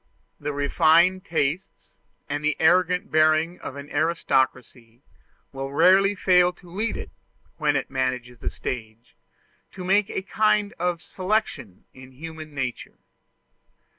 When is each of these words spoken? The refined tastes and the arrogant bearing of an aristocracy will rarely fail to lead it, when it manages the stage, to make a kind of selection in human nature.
The 0.39 0.51
refined 0.51 1.23
tastes 1.25 1.99
and 2.27 2.43
the 2.43 2.57
arrogant 2.59 3.11
bearing 3.11 3.59
of 3.59 3.75
an 3.75 3.87
aristocracy 3.91 5.03
will 5.53 5.71
rarely 5.71 6.15
fail 6.15 6.51
to 6.53 6.71
lead 6.71 6.97
it, 6.97 7.11
when 7.57 7.75
it 7.75 7.91
manages 7.91 8.39
the 8.39 8.49
stage, 8.49 9.15
to 9.73 9.83
make 9.83 10.09
a 10.09 10.23
kind 10.23 10.73
of 10.79 11.03
selection 11.03 11.85
in 11.93 12.13
human 12.13 12.55
nature. 12.55 12.97